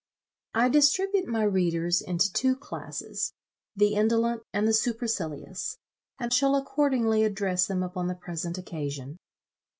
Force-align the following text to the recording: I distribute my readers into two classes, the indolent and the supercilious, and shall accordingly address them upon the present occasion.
I 0.55 0.67
distribute 0.69 1.27
my 1.27 1.43
readers 1.43 2.01
into 2.01 2.33
two 2.33 2.55
classes, 2.55 3.33
the 3.75 3.93
indolent 3.93 4.41
and 4.51 4.67
the 4.67 4.73
supercilious, 4.73 5.77
and 6.19 6.33
shall 6.33 6.55
accordingly 6.55 7.23
address 7.23 7.67
them 7.67 7.83
upon 7.83 8.07
the 8.07 8.15
present 8.15 8.57
occasion. 8.57 9.19